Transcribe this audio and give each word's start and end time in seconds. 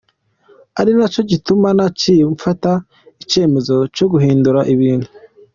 Ari 0.79 0.91
naco 0.97 1.19
gituma 1.31 1.67
naciye 1.77 2.23
mfata 2.33 2.71
icemezo 3.23 3.75
co 3.95 4.05
guhindura 4.11 4.59
ibintu". 4.73 5.09